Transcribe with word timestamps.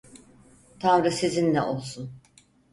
Tanrı 0.79 1.11
sizinle 1.11 1.61
olsun. 1.61 2.11